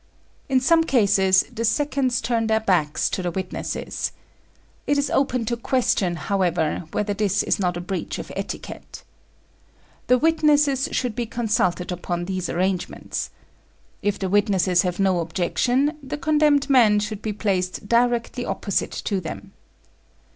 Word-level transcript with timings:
In 0.49 0.59
some 0.59 0.83
cases 0.83 1.43
the 1.53 1.63
seconds 1.63 2.21
turn 2.21 2.47
their 2.47 2.59
backs 2.59 3.07
to 3.11 3.21
the 3.21 3.29
witnesses. 3.29 4.11
It 4.87 4.97
is 4.97 5.11
open 5.11 5.45
to 5.45 5.55
question, 5.55 6.15
however, 6.15 6.85
whether 6.91 7.13
this 7.13 7.43
is 7.43 7.59
not 7.59 7.77
a 7.77 7.81
breach 7.81 8.17
of 8.17 8.31
etiquette. 8.35 9.03
The 10.07 10.17
witnesses 10.17 10.89
should 10.91 11.15
be 11.15 11.27
consulted 11.27 11.91
upon 11.91 12.25
these 12.25 12.49
arrangements. 12.49 13.29
If 14.01 14.17
the 14.17 14.27
witnesses 14.27 14.81
have 14.81 14.99
no 14.99 15.19
objection, 15.19 15.95
the 16.01 16.17
condemned 16.17 16.67
man 16.67 16.99
should 16.99 17.21
be 17.21 17.31
placed 17.31 17.87
directly 17.87 18.43
opposite 18.43 18.93
to 19.05 19.21
them. 19.21 19.51